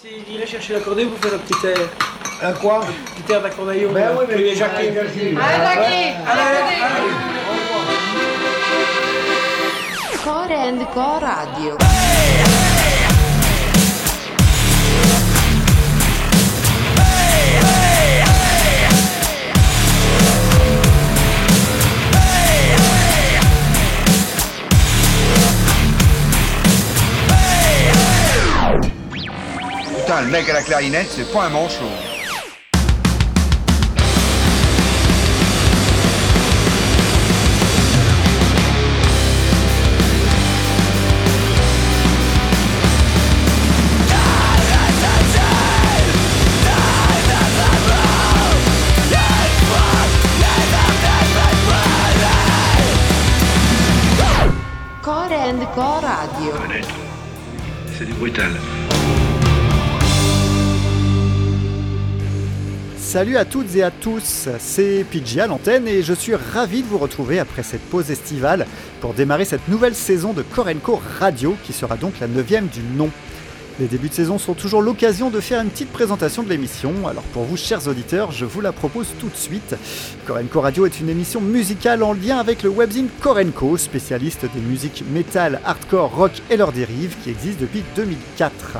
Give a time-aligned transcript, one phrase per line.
[0.00, 1.88] S'il irait chercher l'accordéon pour faire un petit air.
[2.40, 3.90] Un quoi Un petit air d'accordéon.
[3.92, 4.96] Ben oui, mais les il Jacqueline.
[4.96, 6.40] Allez, Allez, Allez,
[6.84, 7.08] allez.
[10.22, 10.84] Core and
[11.20, 12.57] Radio.
[30.08, 31.84] Putain, le mec à la clarinette, c'est pas un manchot.
[55.02, 56.54] Core and Co Radio.
[57.98, 58.52] C'est du brutal.
[63.18, 66.86] Salut à toutes et à tous, c'est PJ à l'antenne et je suis ravi de
[66.86, 68.64] vous retrouver après cette pause estivale
[69.00, 73.10] pour démarrer cette nouvelle saison de Korenko Radio qui sera donc la neuvième du nom.
[73.80, 77.24] Les débuts de saison sont toujours l'occasion de faire une petite présentation de l'émission, alors
[77.32, 79.74] pour vous chers auditeurs, je vous la propose tout de suite.
[80.24, 85.02] Korenko Radio est une émission musicale en lien avec le webzine Korenko, spécialiste des musiques
[85.12, 88.78] metal, hardcore, rock et leurs dérives qui existe depuis 2004.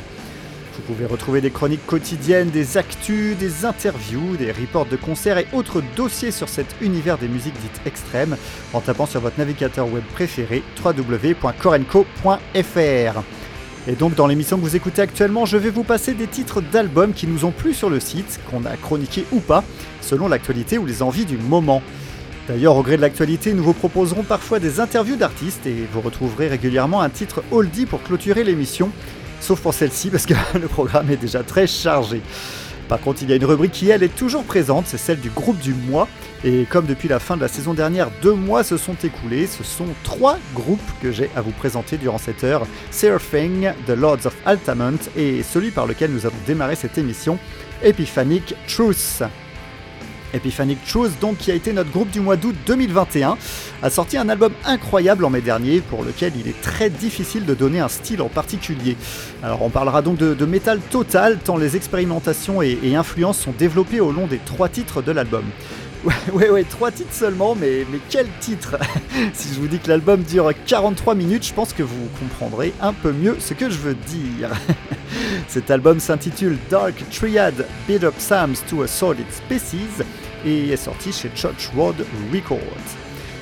[0.78, 5.48] Vous pouvez retrouver des chroniques quotidiennes, des actus, des interviews, des reports de concerts et
[5.52, 8.36] autres dossiers sur cet univers des musiques dites extrêmes
[8.72, 13.22] en tapant sur votre navigateur web préféré www.corenco.fr.
[13.88, 17.12] Et donc dans l'émission que vous écoutez actuellement, je vais vous passer des titres d'albums
[17.12, 19.64] qui nous ont plu sur le site, qu'on a chroniqué ou pas,
[20.00, 21.82] selon l'actualité ou les envies du moment.
[22.46, 26.48] D'ailleurs, au gré de l'actualité, nous vous proposerons parfois des interviews d'artistes et vous retrouverez
[26.48, 28.90] régulièrement un titre oldie pour clôturer l'émission,
[29.40, 32.20] sauf pour celle-ci parce que le programme est déjà très chargé.
[32.88, 35.28] Par contre, il y a une rubrique qui, elle, est toujours présente, c'est celle du
[35.28, 36.08] groupe du mois.
[36.42, 39.62] Et comme depuis la fin de la saison dernière, deux mois se sont écoulés, ce
[39.62, 42.66] sont trois groupes que j'ai à vous présenter durant cette heure.
[42.90, 47.38] Surfing, The Lords of Altamont et celui par lequel nous avons démarré cette émission,
[47.82, 49.22] Epiphanic Truth.
[50.34, 53.36] Epiphanic Truth, donc, qui a été notre groupe du mois d'août 2021,
[53.82, 57.54] a sorti un album incroyable en mai dernier pour lequel il est très difficile de
[57.54, 58.96] donner un style en particulier.
[59.42, 64.00] Alors on parlera donc de, de métal total tant les expérimentations et influences sont développées
[64.00, 65.44] au long des trois titres de l'album.
[66.32, 68.76] Ouais, ouais, trois titres seulement, mais, mais quel titre
[69.32, 72.92] Si je vous dis que l'album dure 43 minutes, je pense que vous comprendrez un
[72.92, 74.50] peu mieux ce que je veux dire.
[75.48, 80.04] Cet album s'intitule Dark Triad Beat Up Psalms to a Solid Species
[80.46, 81.96] et est sorti chez Church Road
[82.32, 82.60] Records.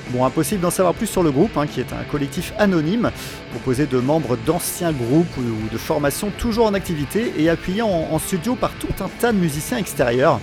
[0.09, 3.11] Bon, impossible d'en savoir plus sur le groupe, hein, qui est un collectif anonyme,
[3.53, 8.55] composé de membres d'anciens groupes ou, de formations toujours en activité et appuyé en studio
[8.55, 10.39] par tout un tas de musiciens extérieurs.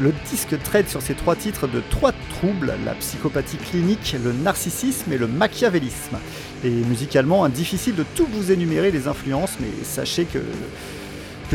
[0.00, 5.10] Le disque traite sur ces trois titres de trois troubles, la psychopathie clinique, le narcissisme
[5.10, 6.18] et le machiavélisme.
[6.64, 10.38] Et musicalement, difficile de tout vous énumérer les influences, mais sachez que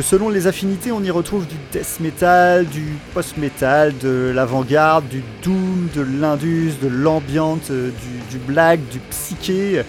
[0.02, 5.90] selon les affinités, on y retrouve du death metal, du post-metal, de l'avant-garde, du doom,
[5.94, 9.84] de l'indus, de l'ambiante, euh, du, du black, du psyché.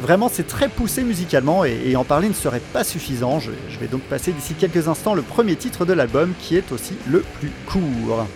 [0.00, 3.40] Vraiment, c'est très poussé musicalement et, en parler ne serait pas suffisant.
[3.40, 6.70] Je, je vais donc passer d'ici quelques instants le premier titre de l'album qui est
[6.70, 8.26] aussi le plus court.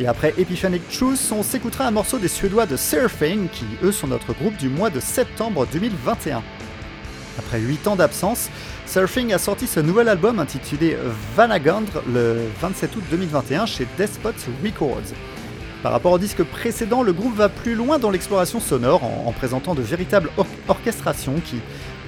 [0.00, 4.08] Et après Epiphanic Truth, on s'écoutera un morceau des Suédois de Surfing qui, eux, sont
[4.08, 6.42] notre groupe du mois de septembre 2021.
[7.38, 8.48] Après 8 ans d'absence,
[8.86, 10.96] Surfing a sorti ce nouvel album intitulé
[11.36, 14.30] Vanagandr le 27 août 2021 chez Despot
[14.64, 15.14] Records.
[15.84, 19.32] Par rapport au disque précédent, le groupe va plus loin dans l'exploration sonore en, en
[19.32, 21.56] présentant de véritables or- orchestrations qui,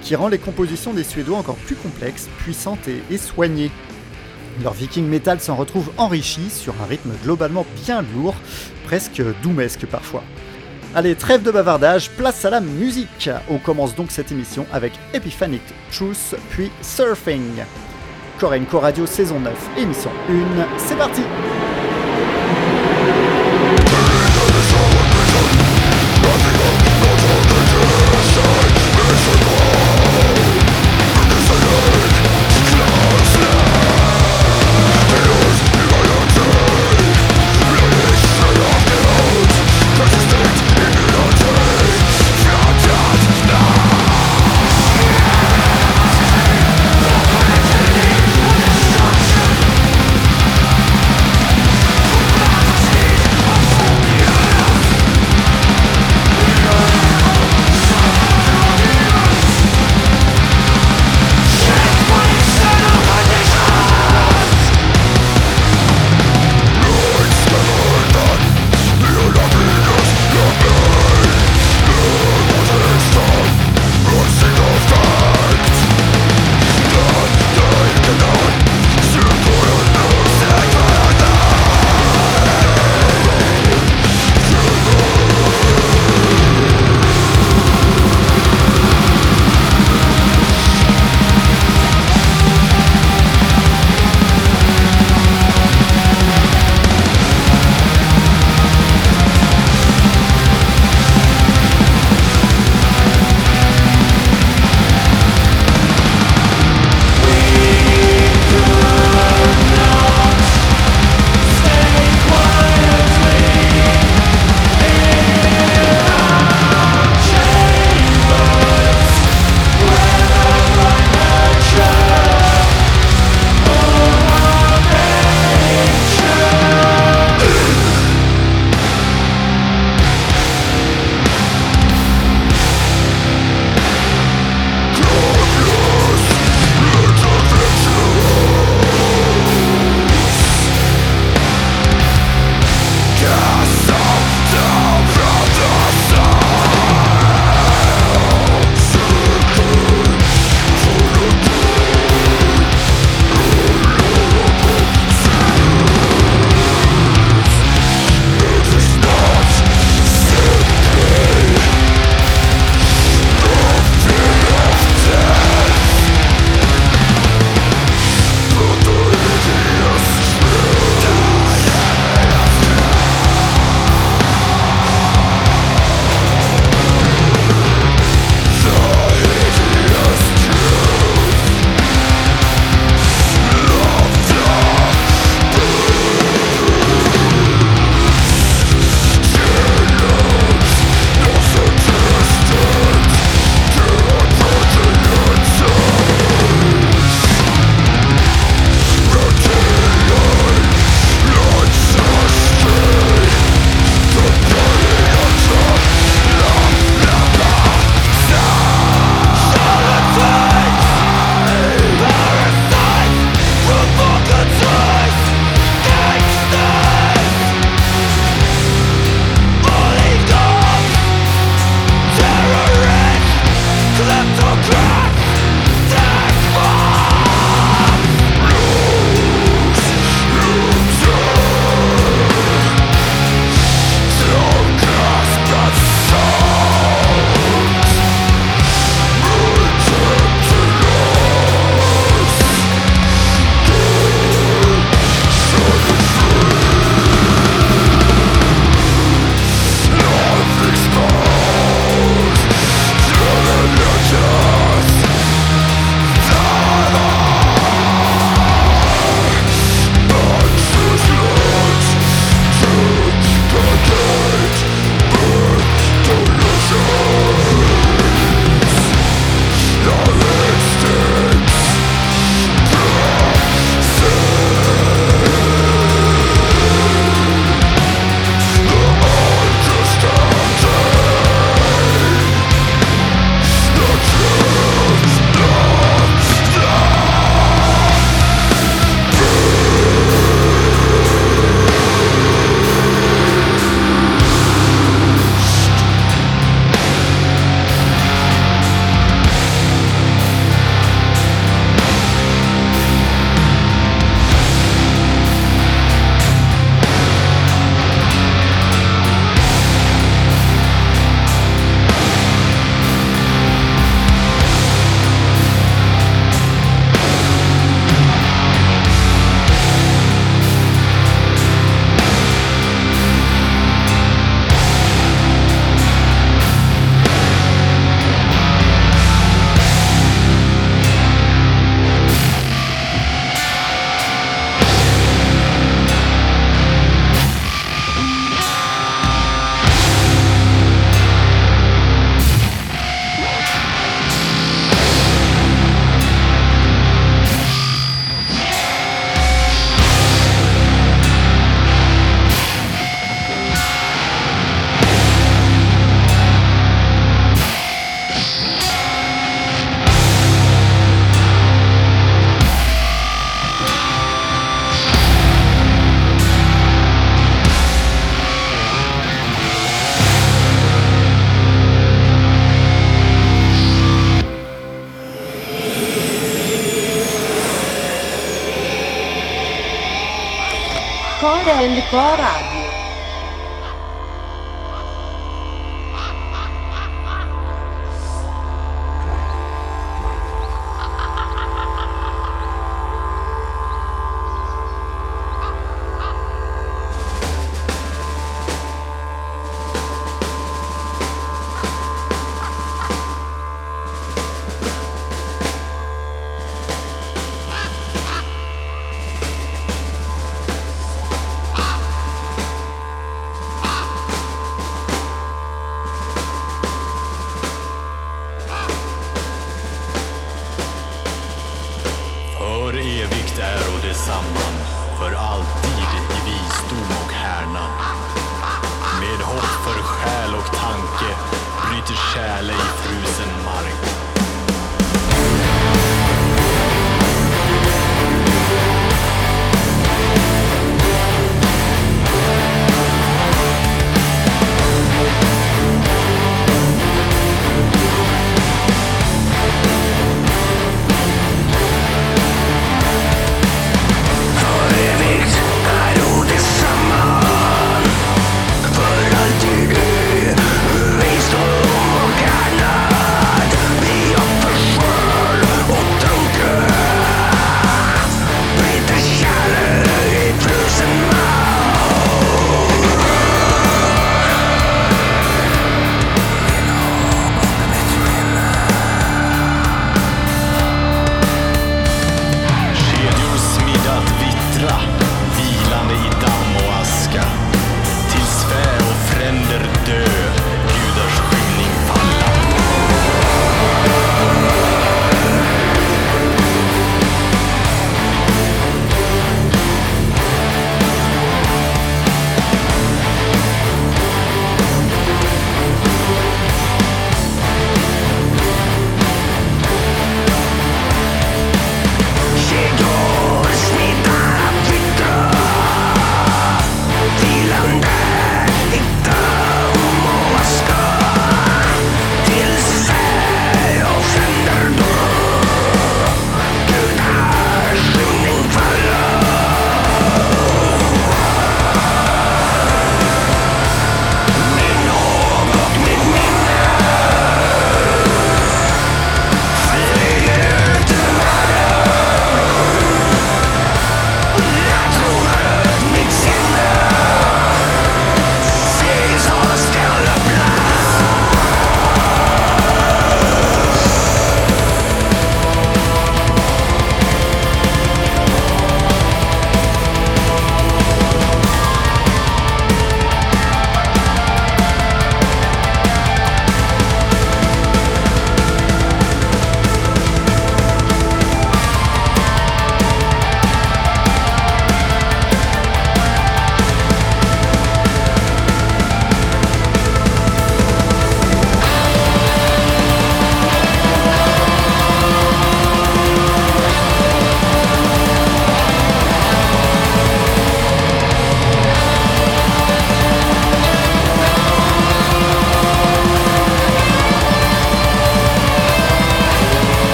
[0.00, 3.70] qui rend les compositions des Suédois encore plus complexes, puissantes et, et soignées.
[4.64, 8.34] Leur viking metal s'en retrouve enrichi sur un rythme globalement bien lourd,
[8.86, 10.22] presque doomesque parfois.
[10.94, 15.60] Allez, trêve de bavardage, place à la musique On commence donc cette émission avec Epiphanic
[15.92, 17.62] Truth, puis Surfing.
[18.40, 21.20] Korenko Radio saison 9, émission 1, c'est parti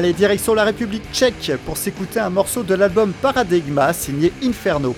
[0.00, 4.96] Allez, direction la République tchèque pour s'écouter un morceau de l'album Paradigma signé Inferno.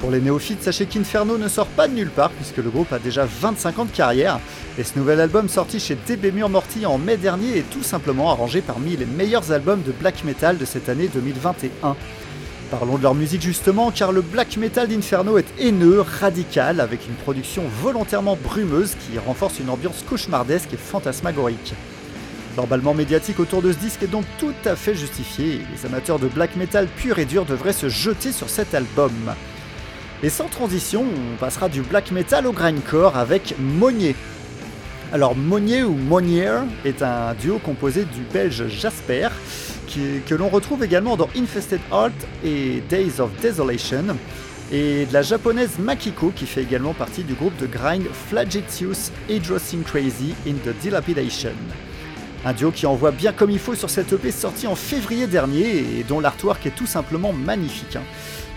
[0.00, 2.98] Pour les néophytes, sachez qu'Inferno ne sort pas de nulle part puisque le groupe a
[2.98, 4.40] déjà 25 ans de carrière
[4.76, 8.60] et ce nouvel album sorti chez DB Murmorty en mai dernier est tout simplement arrangé
[8.60, 11.94] parmi les meilleurs albums de black metal de cette année 2021.
[12.72, 17.14] Parlons de leur musique justement, car le black metal d'Inferno est haineux, radical, avec une
[17.14, 21.74] production volontairement brumeuse qui renforce une ambiance cauchemardesque et fantasmagorique.
[22.56, 26.20] L'emballement médiatique autour de ce disque est donc tout à fait justifié, et les amateurs
[26.20, 29.12] de black metal pur et dur devraient se jeter sur cet album.
[30.22, 34.14] Et sans transition, on passera du black metal au grindcore avec Monnier.
[35.12, 36.52] Alors Monnier ou Monnier
[36.84, 39.28] est un duo composé du belge Jasper,
[40.26, 44.16] que l'on retrouve également dans Infested Heart et Days of Desolation,
[44.70, 49.10] et de la japonaise Makiko qui fait également partie du groupe de grind Flagitius
[49.84, 51.52] Crazy in the Dilapidation.
[52.44, 55.78] Un duo qui envoie bien comme il faut sur cette EP sortie en février dernier
[55.78, 57.96] et dont l'artwork est tout simplement magnifique.
[57.96, 58.02] Hein.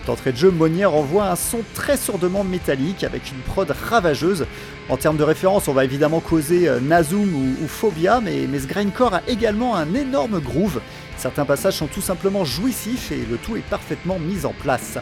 [0.06, 4.46] D'entrée de jeu, Monière envoie un son très sourdement métallique avec une prod ravageuse.
[4.90, 8.68] En termes de référence, on va évidemment causer euh, Nazum ou, Phobia, mais, mais ce
[8.68, 10.80] grindcore a également un énorme groove
[11.18, 15.00] Certains passages sont tout simplement jouissifs et le tout est parfaitement mis en place.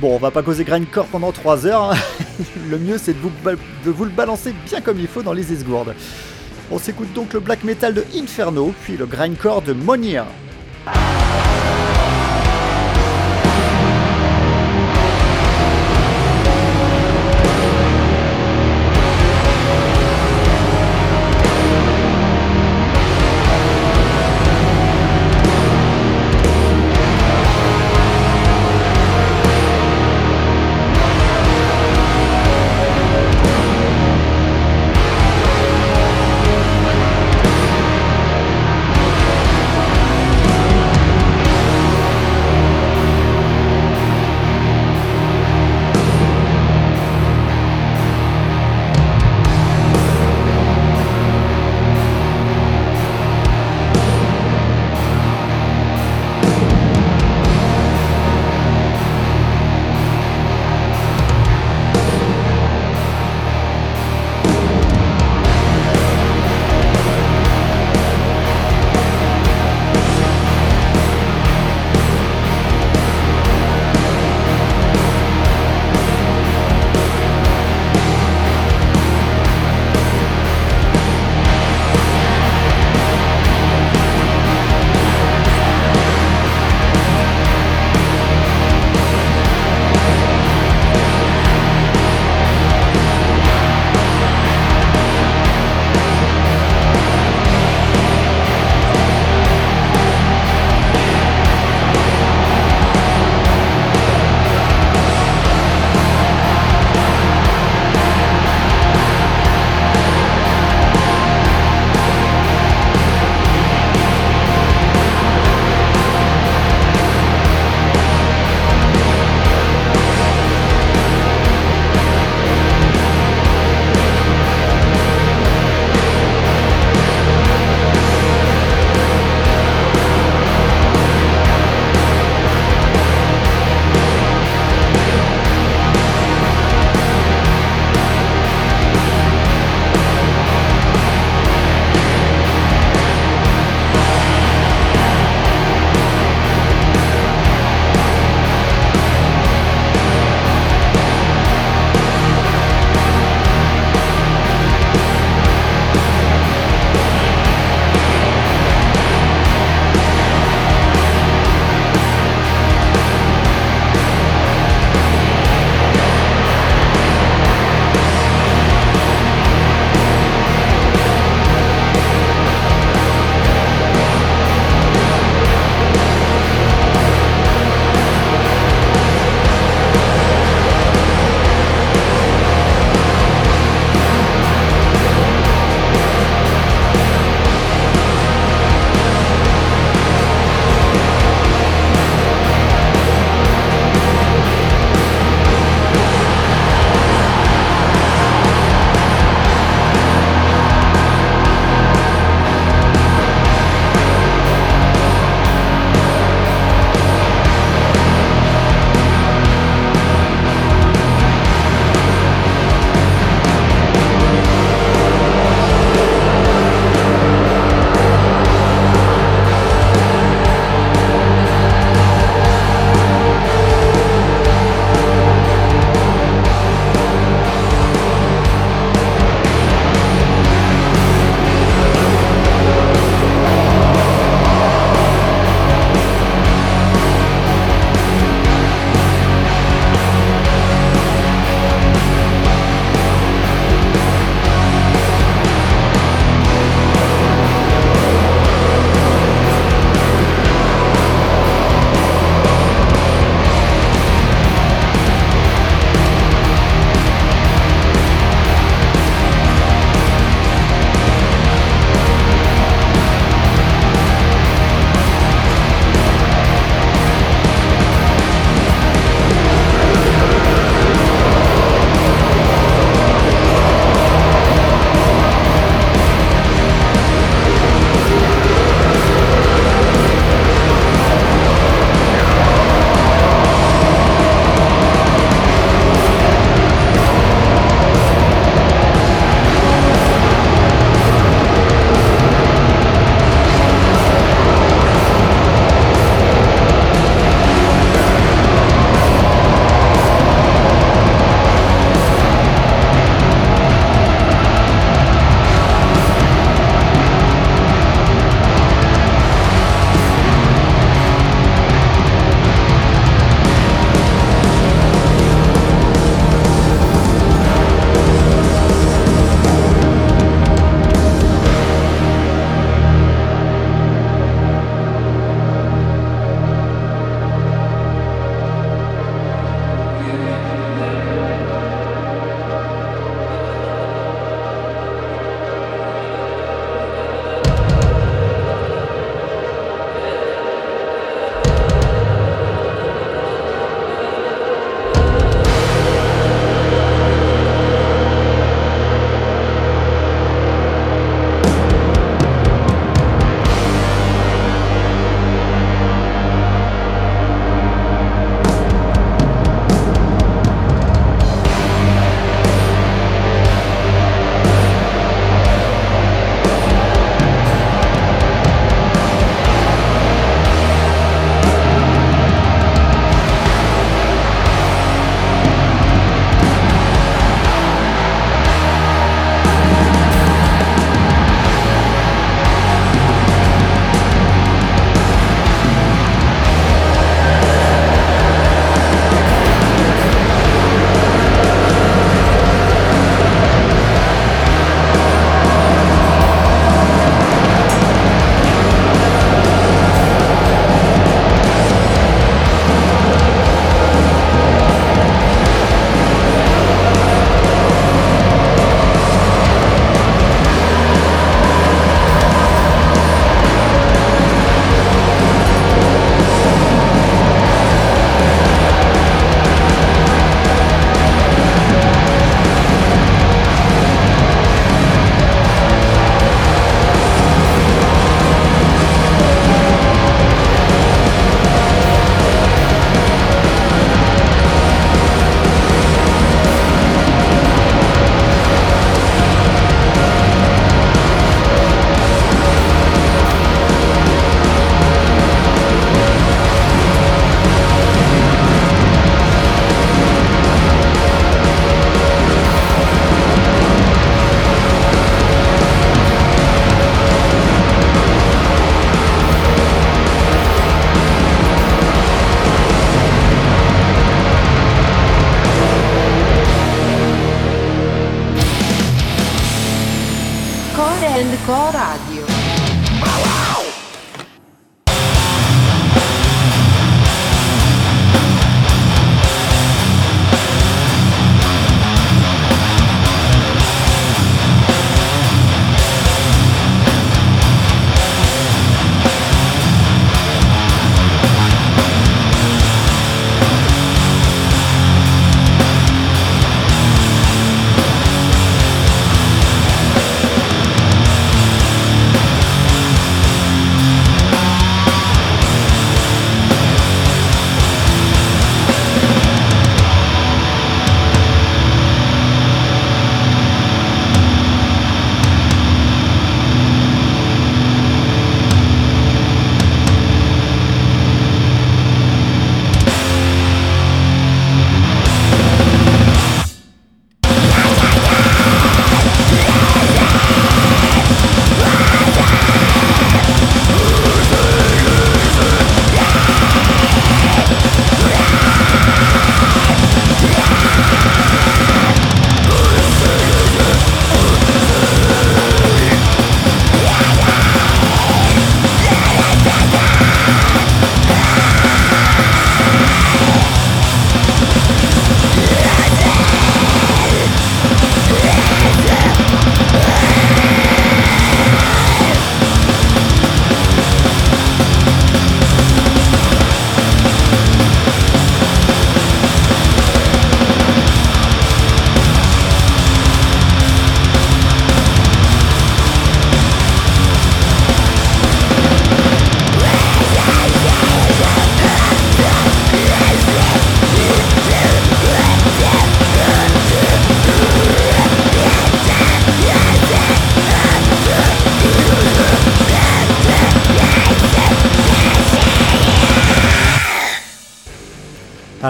[0.00, 1.96] Bon, on va pas causer grindcore pendant 3 heures, hein.
[2.68, 3.30] le mieux c'est de vous,
[3.84, 5.94] de vous, le balancer bien comme il faut dans les esgourdes.
[6.70, 10.24] On s'écoute donc le black metal de Inferno, puis le grindcore de Monir.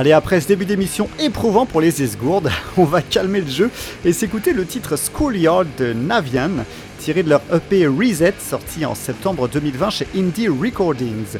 [0.05, 3.71] Allez, après ce début d'émission éprouvant pour les esgourdes, on va calmer le jeu
[4.05, 6.51] et s'écouter le titre Schoolyard de Navian,
[6.99, 11.38] tiré de leur EP Reset, sorti en septembre 2020 chez Indie Recordings.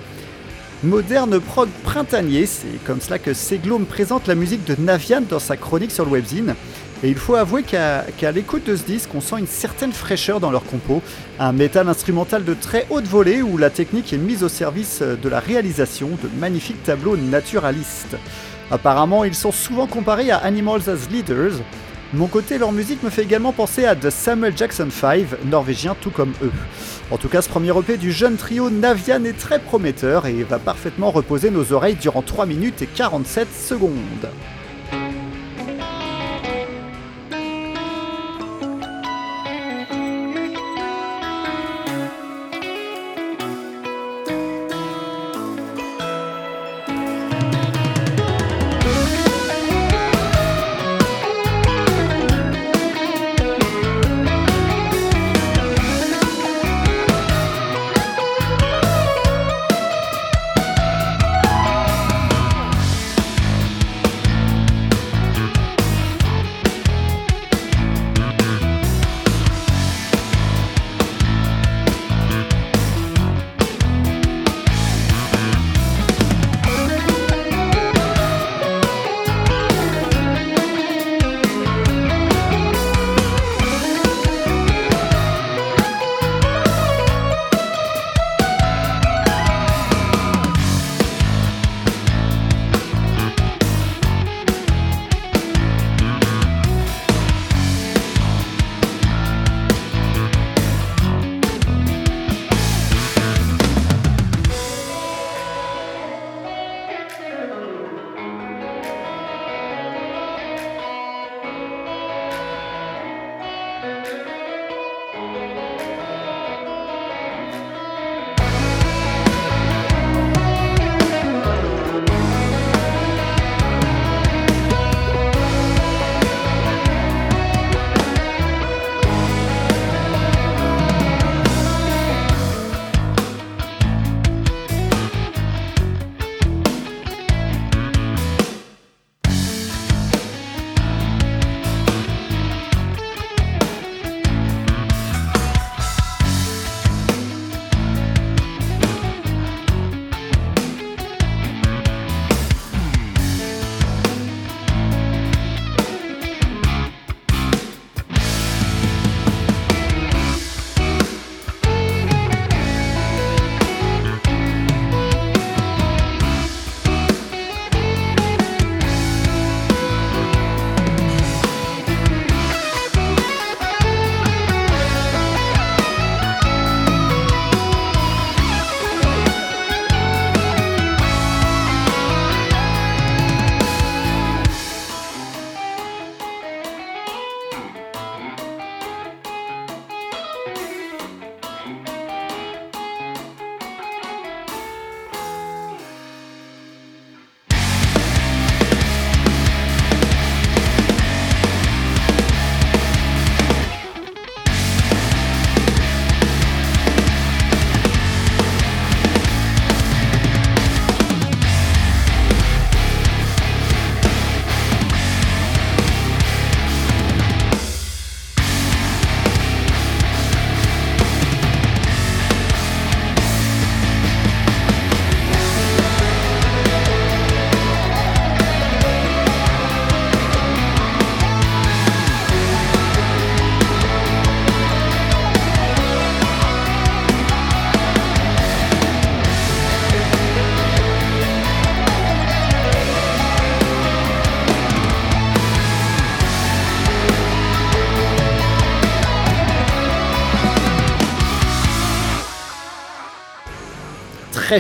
[0.83, 5.39] Moderne prog printanier, c'est comme cela que Seglo me présente la musique de Navian dans
[5.39, 6.55] sa chronique sur le webzine.
[7.03, 10.51] Et il faut avouer qu'à l'écoute de ce disque, on sent une certaine fraîcheur dans
[10.51, 11.03] leur compo,
[11.39, 15.29] un métal instrumental de très haute volée où la technique est mise au service de
[15.29, 18.17] la réalisation de magnifiques tableaux naturalistes.
[18.71, 21.53] Apparemment, ils sont souvent comparés à Animals as Leaders.
[22.13, 25.97] De mon côté, leur musique me fait également penser à The Samuel Jackson 5, norvégien
[26.01, 26.53] tout comme eux.
[27.11, 30.59] En tout cas, ce premier EP du jeune trio Navian est très prometteur et va
[30.59, 34.29] parfaitement reposer nos oreilles durant 3 minutes et 47 secondes.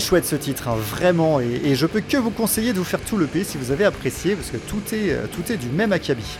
[0.01, 3.17] Chouette ce titre, hein, vraiment, et, je peux que vous conseiller de vous faire tout
[3.17, 5.93] le P si vous avez apprécié, parce que tout est, euh, tout est du même
[5.93, 6.39] acabit.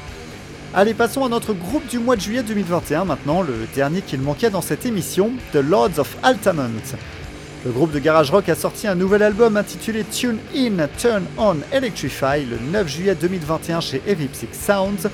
[0.75, 4.51] Allez, passons à notre groupe du mois de juillet 2021 maintenant, le dernier qu'il manquait
[4.51, 6.83] dans cette émission, The Lords of Altamont.
[7.65, 11.57] Le groupe de garage rock a sorti un nouvel album intitulé Tune In, Turn On,
[11.73, 15.09] Electrify le 9 juillet 2021 chez Heavy Sounds.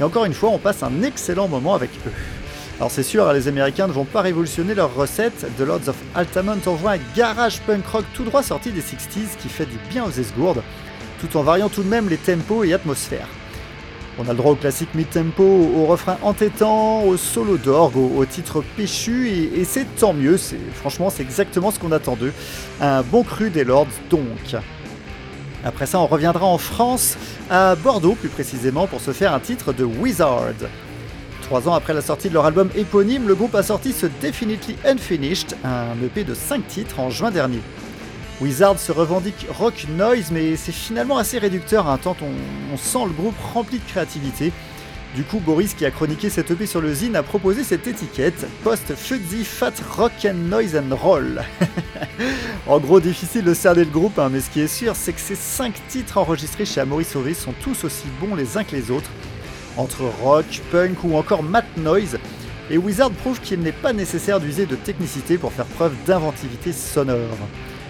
[0.00, 2.10] Et encore une fois, on passe un excellent moment avec eux.
[2.82, 5.46] Alors c'est sûr, hein, les Américains ne vont pas révolutionner leurs recettes.
[5.56, 9.48] The Lords of Altamont envoie un garage punk rock tout droit sorti des 60s qui
[9.48, 10.64] fait du bien aux esgourdes.
[11.20, 13.28] tout en variant tout de même les tempos et atmosphères.
[14.18, 18.64] On a le droit au classique mid-tempo, au refrain entêtant, au solo d'orgue, au, titre
[18.76, 22.32] péchu, et, et c'est tant mieux, c'est, franchement c'est exactement ce qu'on attend d'eux.
[22.80, 24.56] Un bon cru des Lords donc.
[25.64, 27.16] Après ça, on reviendra en France,
[27.48, 30.54] à Bordeaux plus précisément, pour se faire un titre de Wizard.
[31.52, 34.74] Trois ans après la sortie de leur album éponyme, le groupe a sorti ce Definitely
[34.86, 37.60] Unfinished, un EP de 5 titres en juin dernier.
[38.40, 43.12] Wizard se revendique rock noise, mais c'est finalement assez réducteur, hein, tant on, sent le
[43.12, 44.50] groupe rempli de créativité.
[45.14, 48.46] Du coup, Boris, qui a chroniqué cette EP sur le zine, a proposé cette étiquette
[48.64, 51.42] Post Fuzzy Fat Rock and Noise and Roll.
[52.66, 55.20] en gros, difficile de cerner le groupe, hein, mais ce qui est sûr, c'est que
[55.20, 58.90] ces 5 titres enregistrés chez Amory Sauvé sont tous aussi bons les uns que les
[58.90, 59.10] autres.
[59.76, 62.18] Entre rock, punk ou encore mat noise,
[62.70, 67.38] et Wizard prouve qu'il n'est pas nécessaire d'user de technicité pour faire preuve d'inventivité sonore.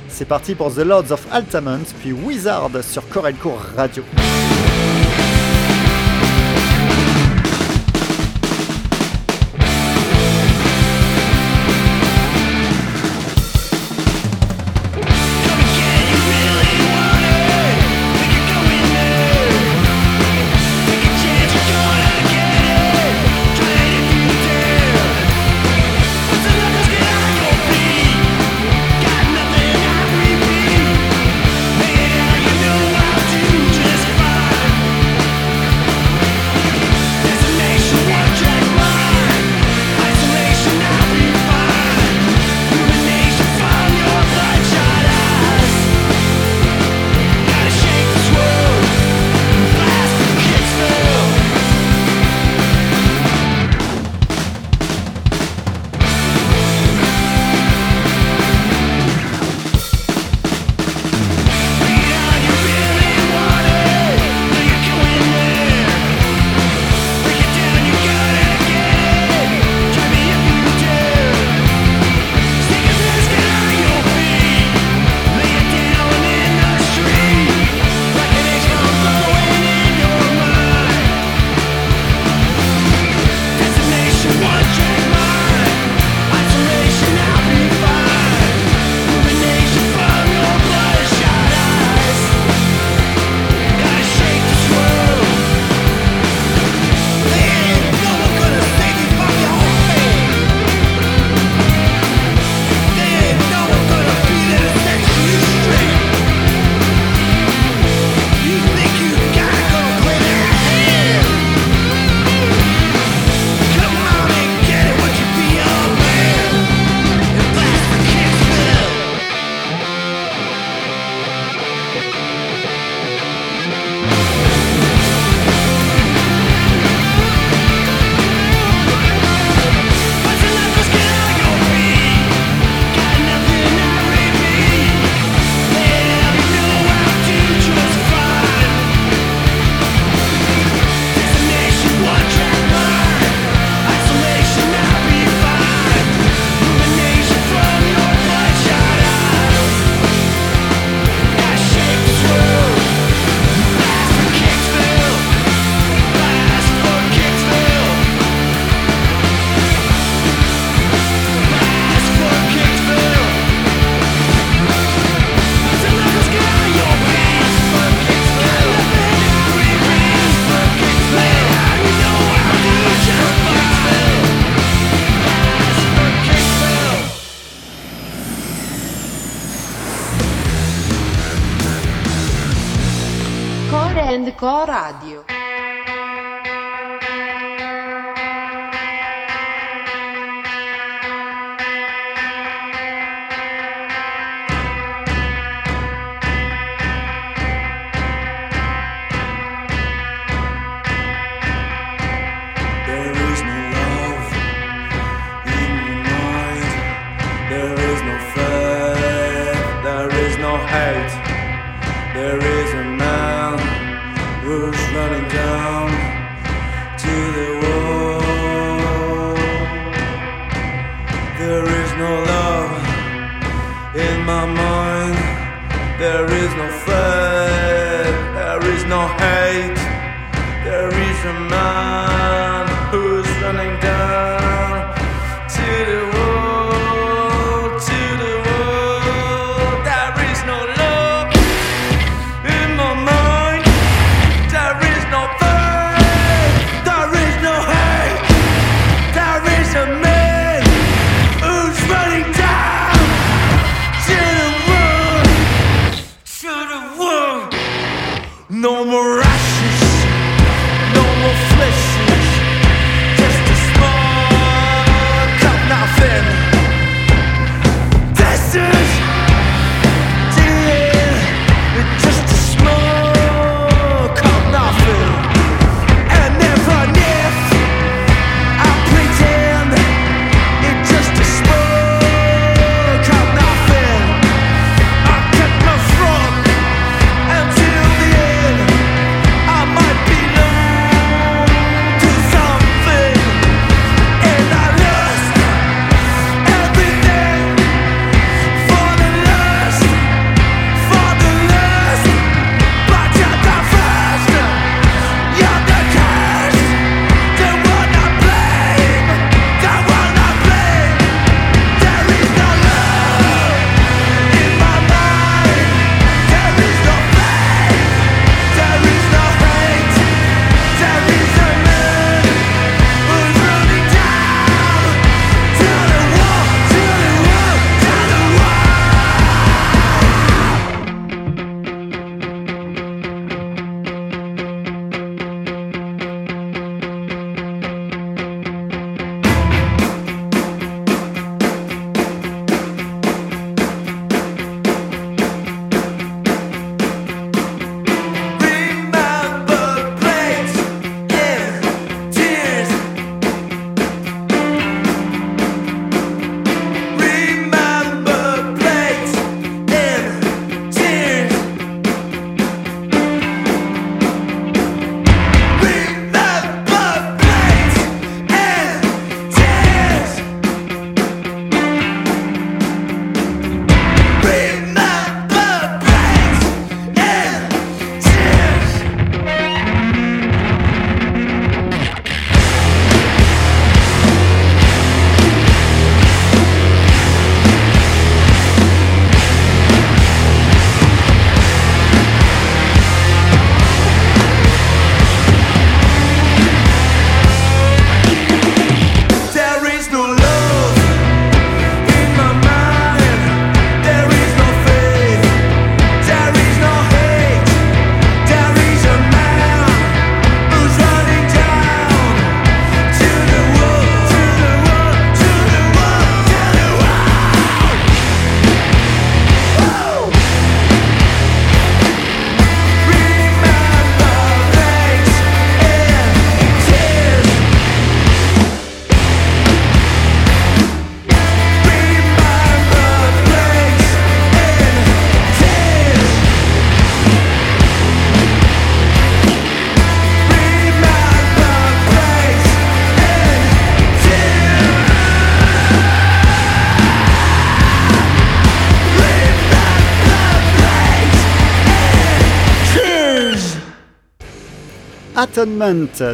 [0.08, 4.04] C'est parti pour The Lords of Altamont, puis Wizard sur Corelco Radio.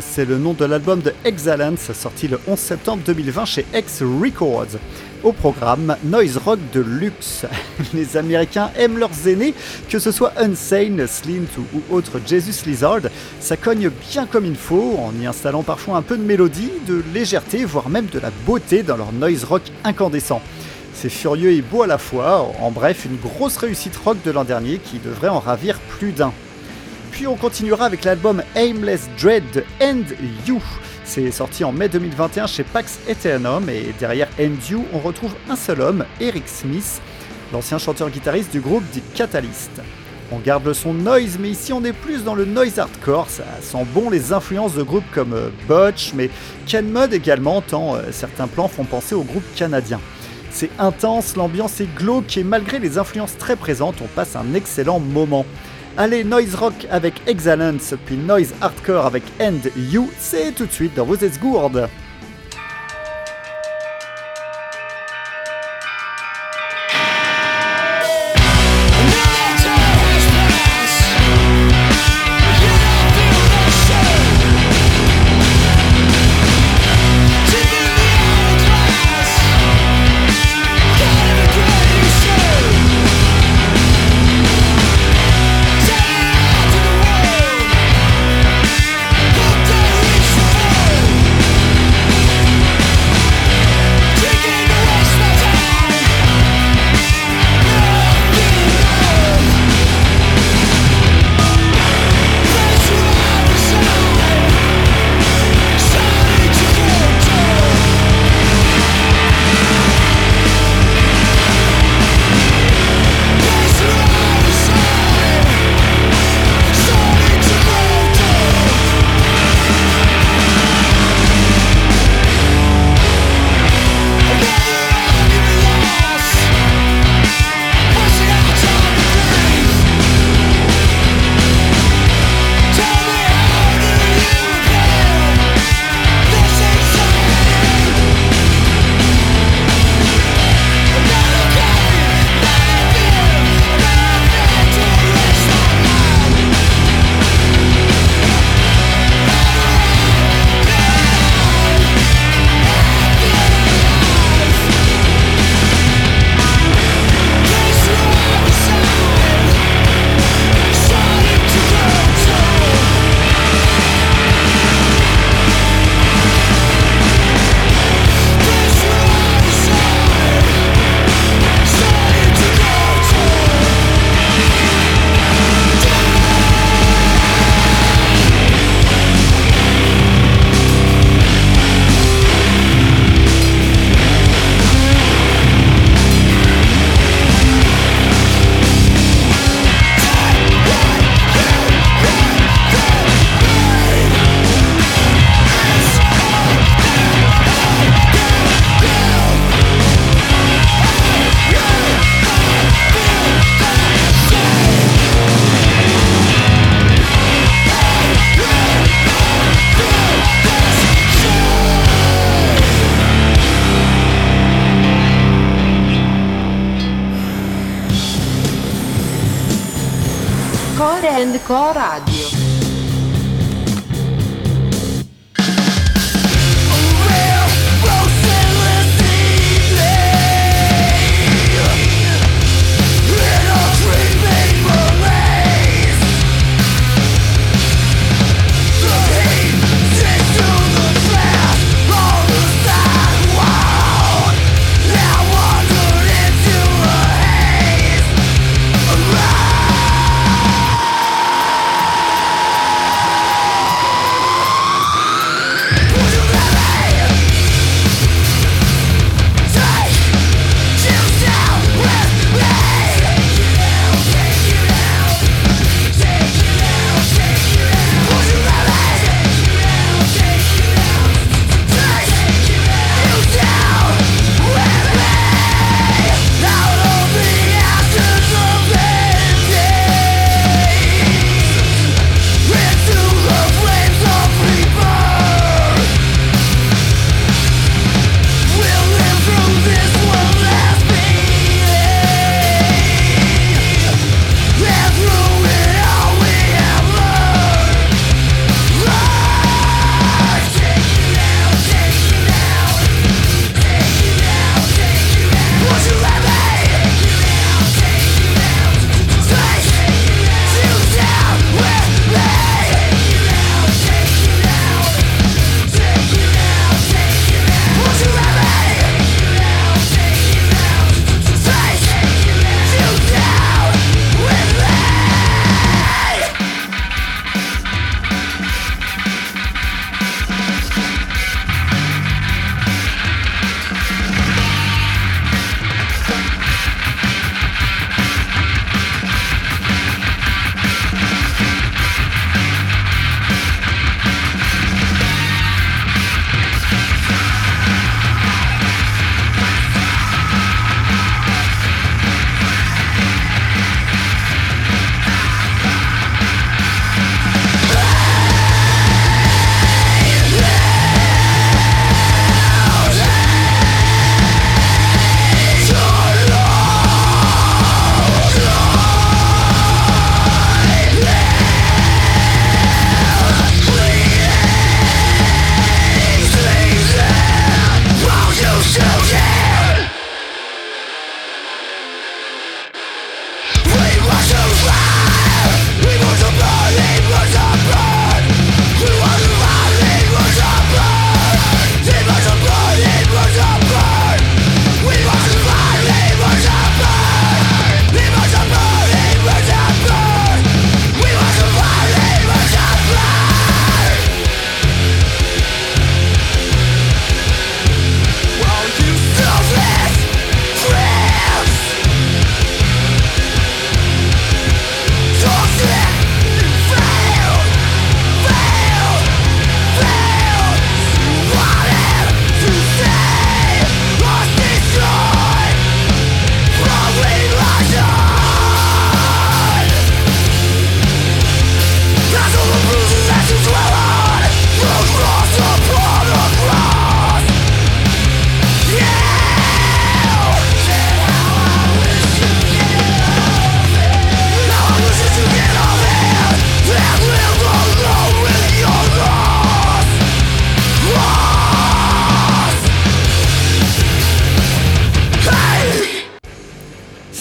[0.00, 4.78] C'est le nom de l'album de Excellence, sorti le 11 septembre 2020 chez X Records.
[5.22, 7.44] Au programme, noise rock de luxe.
[7.92, 9.52] Les Américains aiment leurs aînés,
[9.90, 13.00] que ce soit Unsane, Slint ou autre Jesus Lizard,
[13.38, 17.02] ça cogne bien comme il faut, en y installant parfois un peu de mélodie, de
[17.12, 20.40] légèreté, voire même de la beauté dans leur noise rock incandescent.
[20.94, 24.44] C'est furieux et beau à la fois, en bref, une grosse réussite rock de l'an
[24.44, 26.32] dernier qui devrait en ravir plus d'un.
[27.10, 30.02] Puis on continuera avec l'album Aimless Dread End
[30.46, 30.60] You.
[31.04, 35.56] C'est sorti en mai 2021 chez Pax Eternum et derrière End You, on retrouve un
[35.56, 37.00] seul homme, Eric Smith,
[37.52, 39.80] l'ancien chanteur-guitariste du groupe The Catalyst.
[40.30, 43.44] On garde le son noise, mais ici on est plus dans le noise hardcore, ça
[43.62, 46.28] sent bon les influences de groupes comme euh, Butch, mais
[46.66, 50.00] Ken Mud également, tant euh, certains plans font penser au groupe canadien.
[50.50, 54.98] C'est intense, l'ambiance est glauque et malgré les influences très présentes, on passe un excellent
[54.98, 55.46] moment.
[56.00, 60.94] Allez, noise rock avec Excellence, puis noise hardcore avec End You, c'est tout de suite
[60.94, 61.88] dans vos esgourdes.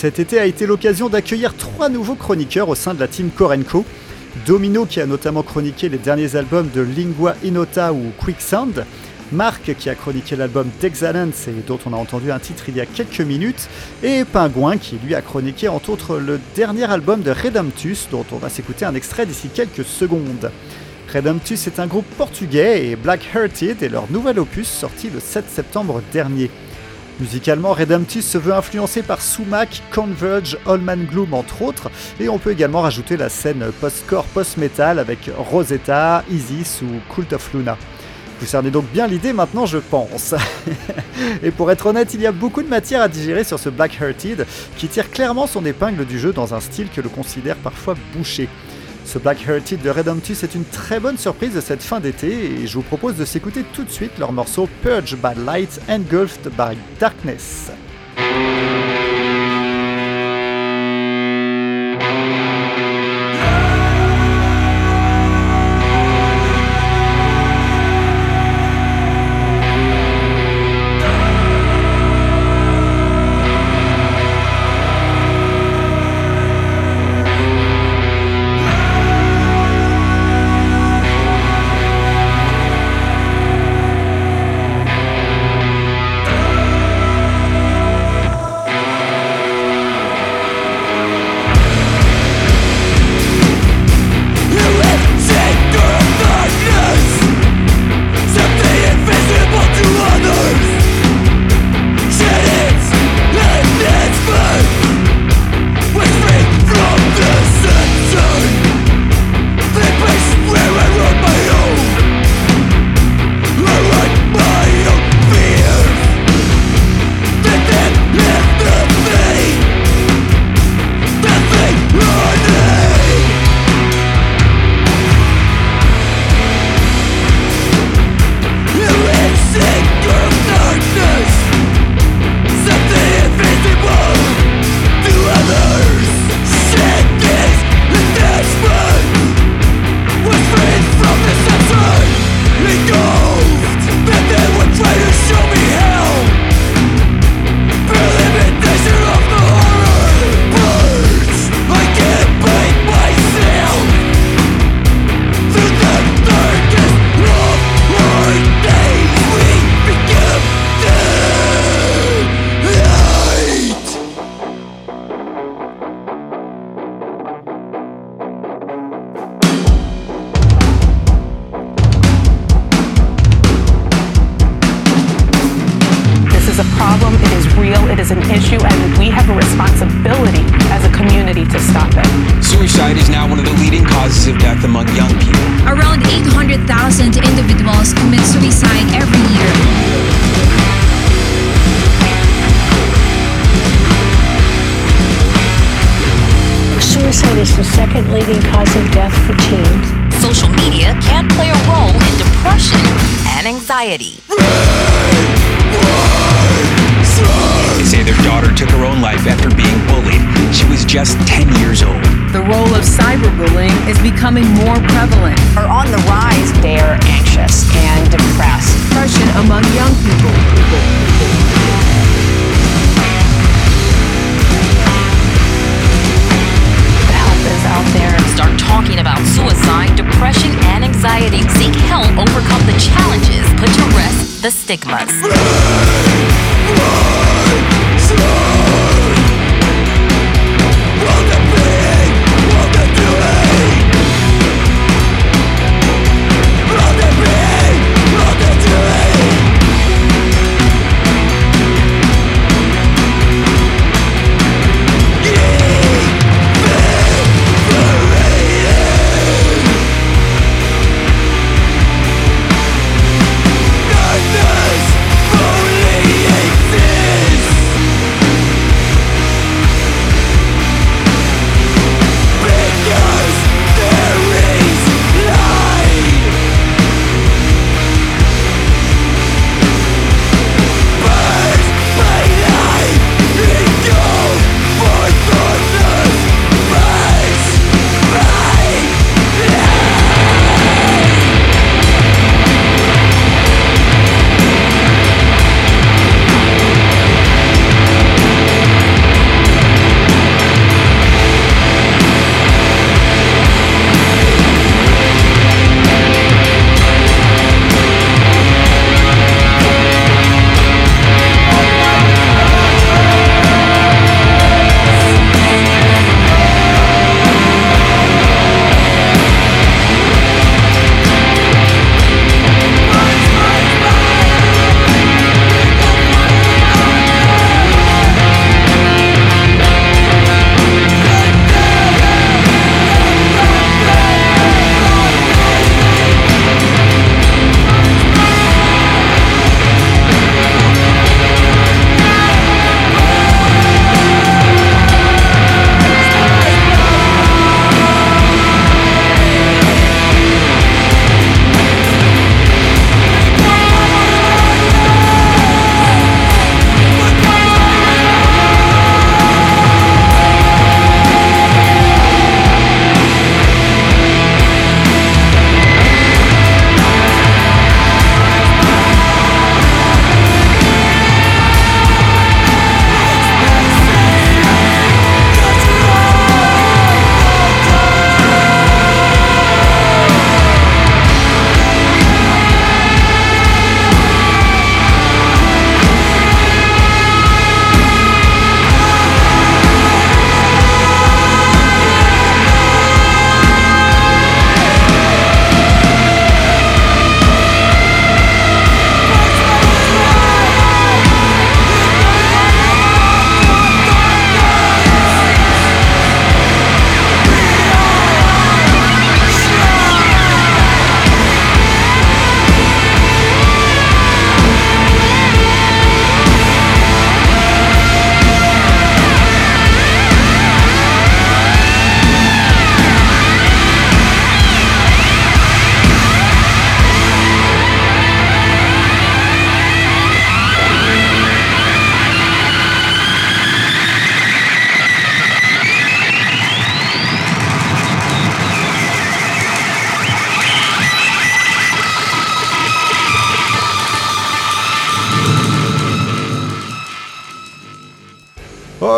[0.07, 3.83] Cet été a été l'occasion d'accueillir trois nouveaux chroniqueurs au sein de la team Korenko.
[4.45, 8.85] Domino qui a notamment chroniqué les derniers albums de Lingua Inota ou Quicksand,
[9.33, 12.79] Marc qui a chroniqué l'album D'Excellence et dont on a entendu un titre il y
[12.79, 13.67] a quelques minutes,
[14.01, 18.37] et Pingouin qui lui a chroniqué entre autres le dernier album de Redemptus dont on
[18.37, 20.51] va s'écouter un extrait d'ici quelques secondes.
[21.13, 25.49] Redemptus est un groupe portugais et Black Hearted est leur nouvel opus sorti le 7
[25.49, 26.49] septembre dernier.
[27.19, 31.89] Musicalement, Redemptus se veut influencé par Sumac, Converge, Allman Gloom entre autres,
[32.19, 37.51] et on peut également rajouter la scène post-core post-metal avec Rosetta, Isis ou Cult of
[37.55, 37.75] Luna.
[38.39, 40.35] Vous cernez donc bien l'idée maintenant, je pense.
[41.43, 43.99] et pour être honnête, il y a beaucoup de matière à digérer sur ce Black
[43.99, 44.45] Hearted
[44.77, 48.47] qui tire clairement son épingle du jeu dans un style que l'on considère parfois bouché.
[49.07, 52.67] Ce Black Hearted de Redemptus est une très bonne surprise de cette fin d'été et
[52.67, 56.77] je vous propose de s'écouter tout de suite leur morceau Purge by Light Engulfed by
[56.99, 57.71] Darkness.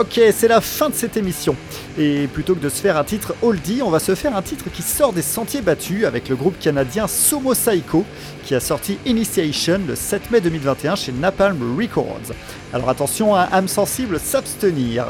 [0.09, 1.55] Ok, c'est la fin de cette émission.
[1.95, 4.65] Et plutôt que de se faire un titre oldie, on va se faire un titre
[4.73, 8.03] qui sort des sentiers battus avec le groupe canadien Somo Psycho
[8.43, 12.33] qui a sorti Initiation le 7 mai 2021 chez Napalm Records.
[12.73, 15.05] Alors attention à âme sensible s'abstenir.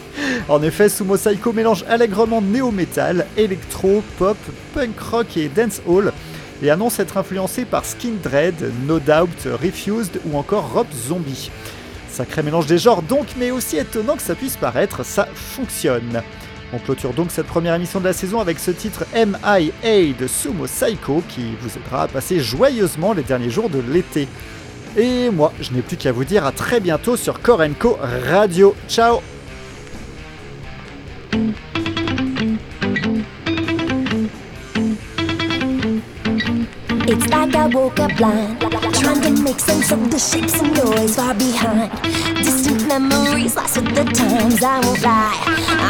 [0.48, 4.38] en effet, Sumo Psycho mélange allègrement néo-metal, électro, pop,
[4.72, 6.14] punk rock et dancehall
[6.62, 11.50] et annonce être influencé par Skin Dread, No Doubt, Refused ou encore Rob Zombie.
[12.10, 16.22] Sacré mélange des genres donc, mais aussi étonnant que ça puisse paraître, ça fonctionne.
[16.72, 20.64] On clôture donc cette première émission de la saison avec ce titre MIA de Sumo
[20.64, 24.28] Psycho qui vous aidera à passer joyeusement les derniers jours de l'été.
[24.96, 27.98] Et moi, je n'ai plus qu'à vous dire à très bientôt sur Korenko
[28.28, 28.74] Radio.
[28.88, 29.20] Ciao
[39.30, 41.90] make sense of the shapes and noise far behind.
[42.38, 45.36] Distant memories, lost with the times, I won't lie.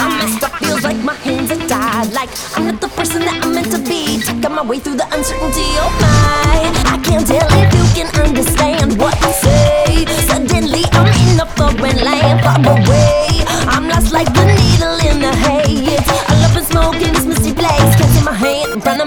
[0.01, 2.13] I'm messed up, feels like my hands are tied.
[2.13, 4.21] Like I'm not the person that I'm meant to be.
[4.23, 6.95] Taking my way through the uncertainty, oh my.
[6.95, 10.05] I can't tell if you can understand what I say.
[10.27, 13.45] Suddenly I'm in a foreign land, far away.
[13.71, 15.95] I'm lost like the needle in the hay.
[15.95, 17.95] It's all up in smoke in this misty place.
[17.95, 18.98] Can't my hand in front